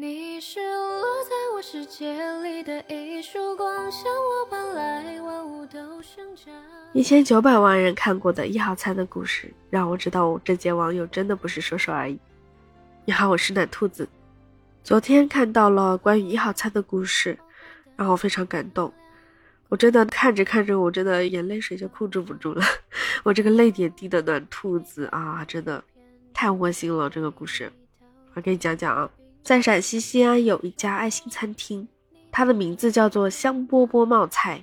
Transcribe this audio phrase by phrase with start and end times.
[0.00, 2.10] 你是落在我世界
[2.40, 6.50] 里的一束光，向我搬来，万物都生长。
[6.94, 12.18] 一千九百万人看过的一号餐的故事，让我知道我这届网友真的不是说说而已。
[13.04, 14.08] 你好，我是奶兔子。
[14.82, 17.38] 昨天看到了关于一号餐的故事，
[17.94, 18.90] 让我非常感动。
[19.68, 22.64] 我真的看着看着，我真的眼泪水就控制不住了。
[23.22, 25.84] 我这个泪点低的暖兔子啊，真的
[26.32, 27.10] 太窝心了。
[27.10, 27.70] 这个故事，
[28.32, 29.10] 我给你讲讲啊。
[29.42, 31.88] 在陕西西安有一家爱心餐厅，
[32.30, 34.62] 它的名字叫做香饽饽冒菜。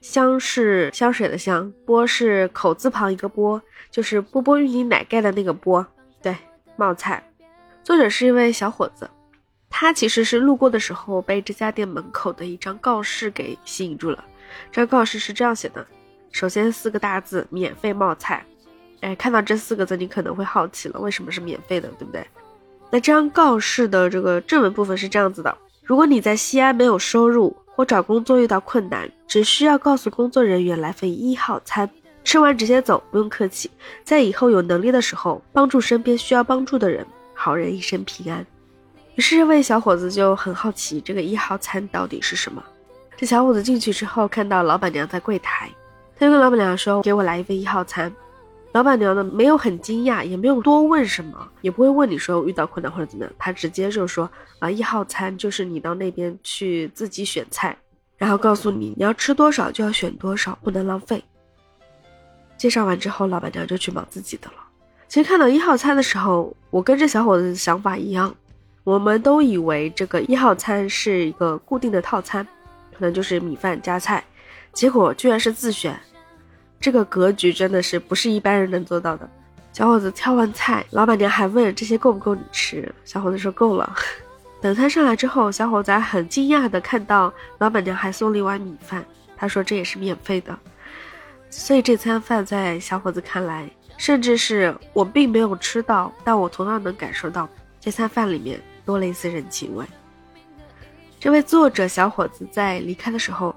[0.00, 5.86] 香是香水的香，饽是口字旁一个波，就是波波芋泥奶盖的那个波。
[6.20, 6.36] 对，
[6.76, 7.22] 冒菜。
[7.84, 9.08] 作者是一位小伙子，
[9.68, 14.24] 他其实是路过的时候被这家店门口的一张告示给吸引住了。
[14.70, 15.86] 这张告示是这样写的：
[16.32, 18.44] 首先四个大字，免费冒菜。
[19.02, 22.26] 哎，看到这四个字，你可能会好奇了，为什么是免费的，对不对？
[22.92, 31.88] 那这张告示的这个正文部分是这样子的：如果你在西安没有收入或找工作遇到困难，只需要告诉工作人员来份一号餐，
[32.22, 33.70] 吃完直接走，不用客气。
[34.04, 38.44] 在以后有能力的时候，帮助身边需要帮助的人，好人一生平安。
[39.14, 42.62] 于是这位小伙子就很好奇，这个一号餐到底是什么？
[43.16, 45.70] 这小伙子进去之后，看到老板娘在柜台，
[46.18, 48.12] 他就跟老板娘说：“给我来一份一号餐。”
[48.72, 54.28] 老板娘呢，没有很惊讶，也没有多问什么，也不会问你说遇到困难或者怎么样，她直接就说
[54.58, 57.76] 啊，一号餐就是你到那边去自己选菜，
[58.16, 61.22] 然后告诉你你要吃多少就要选多少，不能浪费。
[62.56, 64.54] 介绍完之后，老板娘就去忙自己的了。
[65.06, 68.34] 其实看到一号餐的时候，我跟这小伙子的想法一样，
[68.84, 72.42] 我们都以为这个一号餐是一个固定的套餐，
[72.96, 74.24] 可能就是米饭加菜，
[74.72, 76.00] 结果居然是自选。
[76.82, 79.30] 这个格局真的是不是一般人能做到的。
[79.72, 82.92] 小伙子挑完菜，老板娘还问这些够不够你吃。
[83.04, 83.94] 小伙子说够了。
[84.60, 89.04] 等餐上来之后，小伙子很惊讶的看到老板娘还送了一碗米饭，
[89.36, 90.58] 他说这也是免费的。
[91.48, 97.48] 所以这餐饭在小伙子看来，甚至是我并没有吃到，但我同样能感受到
[97.80, 99.86] 这餐饭里面多了一丝人情味。
[101.20, 103.54] 这位作者小伙子在离开的时候，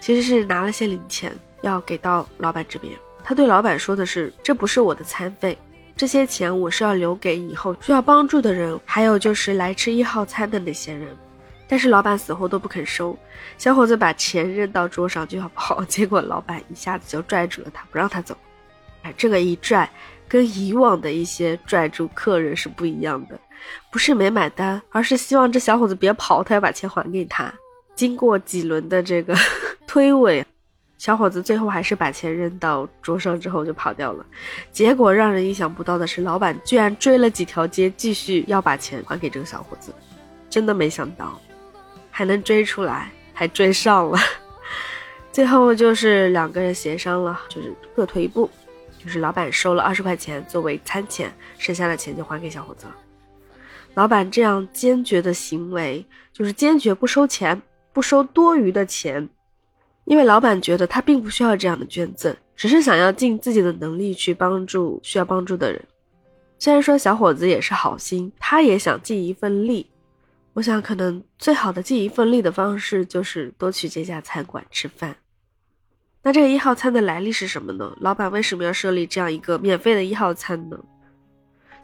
[0.00, 1.32] 其实是拿了些零钱。
[1.64, 2.94] 要给到老板这边，
[3.24, 5.58] 他对老板说的是：“这不是我的餐费，
[5.96, 11.08] 这些钱我是要留给以后需要帮助的人，还有就是来吃一号餐的那些人。”
[11.66, 13.16] 但是老板死活都不肯收，
[13.56, 18.36] 小伙子把钱扔到桌上就要跑， 结果老板一下子就拽住了他，不让他走。
[19.02, 19.90] 哎，这个一拽，
[20.28, 23.40] 跟以往的一些拽住客人是不一样的，
[23.90, 27.52] 不是没买单，而是希望这小伙子别跑，他要把钱还给他。
[27.96, 29.34] 经过几轮的这个
[29.88, 30.44] 推诿。
[30.96, 34.24] 小伙子最后还是把钱扔到桌上之后就跑掉了，
[34.72, 39.92] 结果让人意想不到的是，老板居然追了几条街，继续要把钱还给这个小伙子。
[40.48, 41.38] 真的没想到，
[42.10, 44.18] 还能追出来，还追上了。
[45.32, 48.48] 最后就是两个人协商了，就是各退一步，
[49.02, 52.94] 就是老板收了二十块钱作为餐钱，剩下的钱就还给小伙子了。
[53.94, 57.60] 老板这样坚决的行为，就是坚决不收钱，
[57.92, 59.28] 不收多余的钱。
[60.04, 65.82] 因为老板觉得他并不需要这样的捐赠，只是想要尽自己的能力去帮助需要帮助的人。
[66.58, 69.90] 虽然说小伙子也是好心，他也想尽一份力。
[70.52, 75.16] 我想，可能最好的尽一份力的方式就是多去这家餐馆吃饭。
[76.22, 77.92] 那这个一号餐的来历是什么呢？
[78.00, 80.78] 老板为什么要设立这样一个免费的一号餐呢？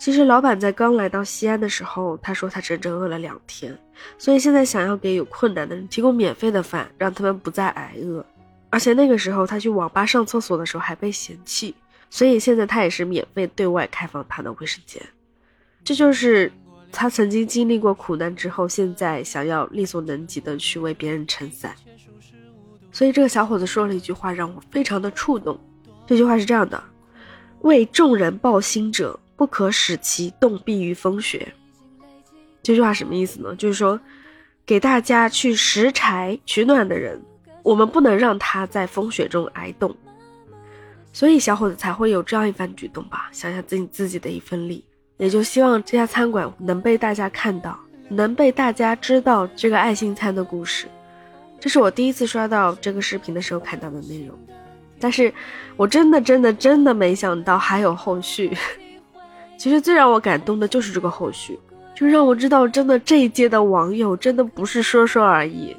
[0.00, 3.78] 其实老板在刚来到西安的时候，他说他整整饿了两天，
[4.16, 8.24] 所以现在想要给有困难的人提供免费的饭，让他们不再挨饿。
[8.70, 11.74] 而且那个时候他去网吧上厕所的时候还被嫌弃，
[12.08, 15.02] 所以现在他也是免费对外开放他的卫生间。
[15.84, 16.50] 这就是
[16.90, 21.74] 他曾经经历过苦难之后，现在想要力所能及的去为别人撑伞。
[22.90, 25.60] 所以这个小伙子说了一句话，让我非常的触动。
[26.06, 26.82] 这句话是这样的：
[27.60, 29.20] 为众人抱薪者。
[29.40, 31.50] 不可使其冻毙于风雪。
[32.62, 33.56] 这句话什么意思呢？
[33.56, 33.98] 就是说，
[34.66, 37.18] 给大家去拾柴取暖的人，
[37.62, 39.96] 我们不能让他在风雪中挨冻。
[41.10, 43.30] 所以小伙子才会有这样一番举动吧？
[43.32, 44.84] 想想自己自己的一份力，
[45.16, 50.86] 也就希望这家餐馆能被大家看到，能被大家知道这个爱心餐的故事。
[51.58, 54.38] 这是我第一次刷到这个视频的时候看到的内容，
[54.98, 55.32] 但是
[55.78, 58.54] 我真的真的真的没想到还有后续。
[59.60, 61.60] 其实最让我感动的就是这个后续，
[61.94, 65.76] 就让我知道，真的这一届的网友真的不是说说而已。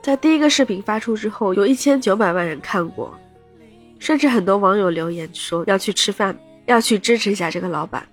[0.00, 3.12] 在第一个视频发出之后，有一千九百万人看过，
[3.98, 8.06] 甚至很多网友留言说要去吃饭，要去支持一下这个老板。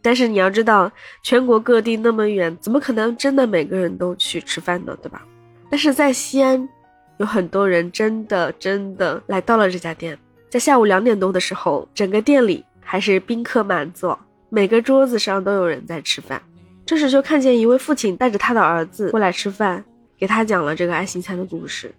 [0.00, 0.88] 但是你要知道，
[1.24, 4.96] 全国各地那么远，怎么可能真的每个人都去吃饭呢？
[5.02, 5.22] 对吧？
[5.70, 6.68] 但是在西安，
[7.16, 10.16] 有很多人真的真的来到了这家店。
[10.48, 14.16] 在下午两点多的时候，整个店里还是宾客满座，
[14.54, 16.42] 每个桌子上都有人在吃饭。
[16.84, 19.82] 这时就看见一位父亲带着他的儿子过来吃饭，
[20.18, 21.90] 给他讲了这个爱心餐的故事。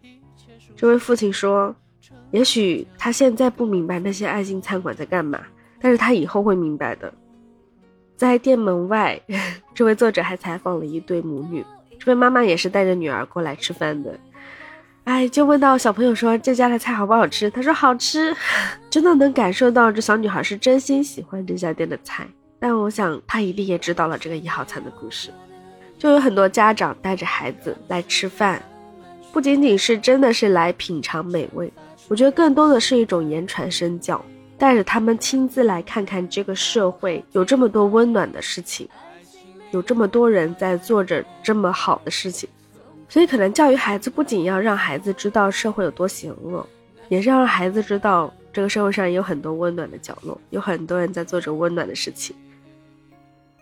[0.76, 1.76] 这位父亲说
[2.30, 5.42] ：“也许他现在不明白那些爱心餐馆在干嘛，
[5.82, 7.12] 但是他以后会明白的。”
[8.16, 9.20] 在店门外，
[9.74, 11.66] 这位作者还采访了一对母女。
[11.98, 14.16] 这位妈妈也是带着女儿过来吃饭的。
[15.06, 17.50] 哎，就问到小朋友说这家的菜好不好吃？
[17.50, 18.36] 他说好吃，
[18.92, 22.28] 真的能感受到这小女孩是真心喜欢这家店的菜。
[22.64, 25.30] 但我想他一定也知道了这个一号餐的故事。
[26.00, 28.64] 就有很多家长带着孩子来吃饭，
[29.34, 31.70] 不仅仅是真的是来品尝美味，
[32.08, 34.24] 我觉得更多的是一种言传身教。
[34.58, 38.88] 带着他们亲自来看看这个社会有这么多温暖的事情，
[39.72, 42.48] 有这么多人在做着这么好的事情，
[43.10, 46.66] 所以可能教育孩子不仅要让孩子知道社会有多险恶，
[47.10, 52.34] 也是要让孩子知道这个社会上有很多温暖的角落，有很多人在做着温暖的事情。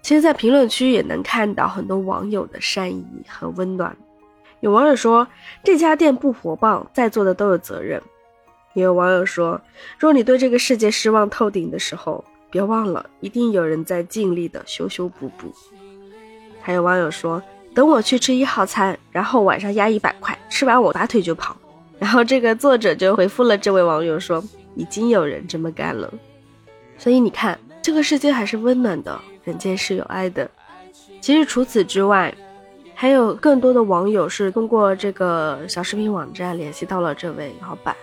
[0.02, 3.96] 其实，在评论区也能看到很多网友的善意和温暖。
[4.60, 5.28] 有网友说
[5.64, 8.02] ：“这家店不火爆，在座的都有责任。”
[8.74, 9.60] 也有网友说
[10.00, 15.52] ：“若你对这个世界失望透顶的时候，别忘了，一定有人在尽力的修修补补。”
[16.62, 17.42] 还有网友说
[17.74, 21.56] ：“等我去吃一号餐，然后晚上压一百块，吃完我拔腿就跑。”
[22.00, 24.44] 然后这个作者就回复了这位网友说
[24.76, 26.12] ：“已经有人这么干了。”
[26.98, 30.50] 所以你看，这个世界还是温暖的，人间是有爱的。
[31.20, 32.34] 其实除此之外，
[32.96, 37.96] 还有更多的网友是通过这个小视频网站联系到了这位老板。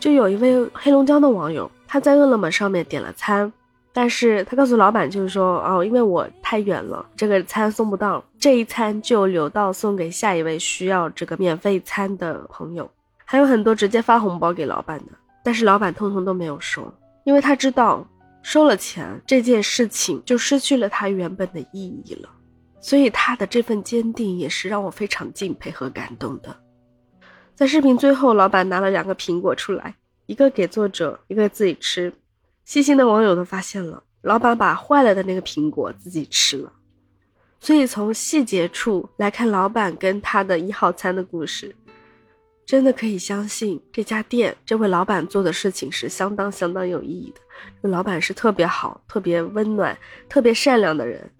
[0.00, 3.52] 就有一位黑龙江的网友，他在饿了么上面点了餐，
[3.92, 12.90] 但是他告诉老板，就是说，哦，因为我太远了，这个餐送不到，这一餐就留到送给下一位需要这个免费餐的朋友。
[13.24, 15.12] 还有很多直接发红包给老板的，
[15.44, 16.92] 但是老板通通都没有收，
[17.22, 18.04] 因为他知道
[18.42, 22.28] 收了钱这件事情就失去了它原本的意义了，
[22.80, 26.54] 所以他的这份坚定也是让我非常敬佩和感动的。
[27.54, 29.94] 在视频最后，老板拿了两个苹果出来，
[30.26, 32.12] 一个给作者，一个自己吃。
[32.64, 36.72] 细心的网友都发现了，老板把坏了的那个苹果自己吃了。
[37.60, 41.76] 所以从细节处来看，老板跟他的一号餐的故事，
[42.66, 47.40] 真的可以相信这家店这位老板做的事情是相当相当有意义的。
[47.82, 49.96] 这老板是特别好、特别温暖、
[50.28, 51.30] 特别善良的人。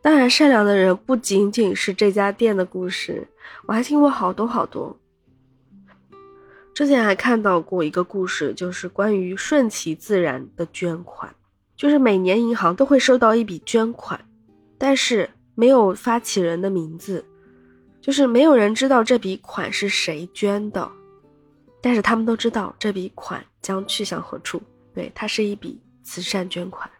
[0.00, 3.26] 当然，善良的人不仅仅是这家店的故事，
[3.66, 4.96] 我还听过好多好多。
[6.72, 11.34] 之前还看到过一个故事，就是关于顺其自然的捐款，
[11.76, 14.20] 就是每年银行都会收到一笔捐款，
[14.78, 17.24] 但是没有发起人的名字，
[18.00, 20.88] 就是没有人知道这笔款是谁捐的，
[21.82, 24.62] 但是他们都知道这笔款将去向何处。
[24.98, 26.90] 对，它是一笔慈善捐款，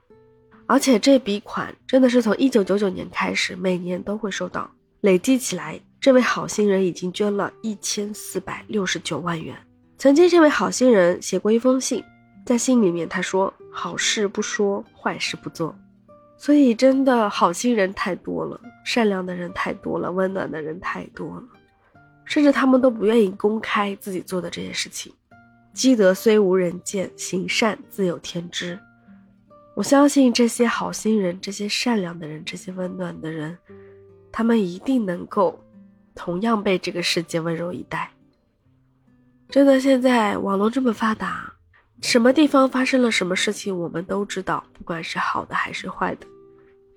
[0.66, 9.52] 而且这笔款真的是从一九九九年开始，每年都会收到，累计起来，这位好心人已经捐了一千四百六十九万元。
[9.96, 12.04] 曾经，这位好心人写过一封信，
[12.46, 15.76] 在信里面他说：“好事不说，坏事不做。”
[16.38, 21.42] 所以，真的好心人太多了，善良的人太多了，温暖的人太多了，
[22.24, 25.12] 甚至他们都不愿意公开自己做的这些事情。
[25.78, 28.76] 积德虽无人见，行善自有天知。
[29.76, 33.56] 我相信这些好心人，这些善良的人，这些温暖的人，
[34.32, 35.62] 他们一定能够
[36.16, 38.10] 同样被这个世界温柔以待。
[39.48, 41.52] 真的，现在网络这么发达，
[42.02, 46.26] 什么地方发生了什么事情，我们都知道，不管是好的还是坏的。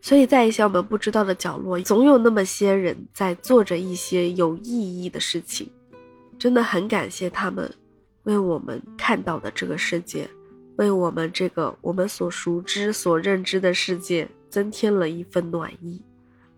[0.01, 5.69] 所以在一些我们不知道的角落，总有那么些人在做着一些有意义的事情。
[6.39, 7.71] 真的很感谢他们，
[8.23, 10.29] 为我们看到的这个世界，
[10.75, 16.01] 为我们这个我们所熟知、所认知的世界增添了一份暖意。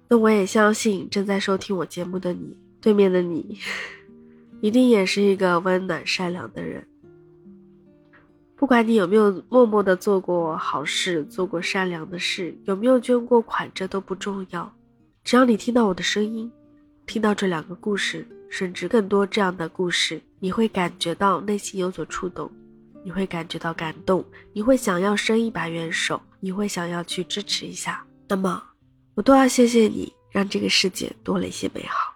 [0.09, 3.59] 那我也相信正在收听我节目的你，对面的你。
[4.61, 6.87] 一定也是一个温暖善良的人。
[8.55, 14.73] 不管你有没有默默的做过好事，做过善良的事，有没有捐过款，这都不重要。
[15.23, 16.49] 只要你听到我的声音，
[17.05, 22.51] 听到这两个故事，甚至更多这样的故事，你会感觉到内心有所触动，
[23.03, 28.05] 你会感觉到感动，你会想要伸一把援手，你会想要去支持一下。
[28.27, 28.61] 那么，
[29.15, 32.13] 我都要谢谢你，让这个世界多了一些美好。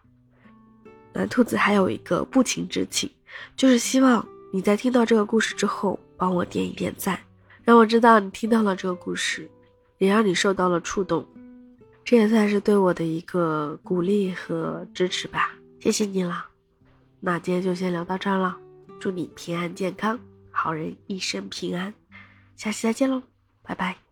[1.13, 3.10] 蓝兔子还有一个不情之请，
[3.56, 7.20] 就是希望你在听到这个故事之后，帮我点一点赞，
[7.63, 9.50] 让我知道你听到了这个故事，
[9.98, 11.25] 也让你受到了触动，
[12.06, 15.56] 这也算是对我的一个鼓励和支持吧。
[15.79, 16.46] 谢谢你了，
[17.19, 18.57] 那今天就先聊到这儿了，
[19.00, 20.19] 祝你平安健康，
[20.51, 21.93] 好人一生平安，
[22.55, 23.22] 下期再见喽，
[23.62, 24.06] 拜拜。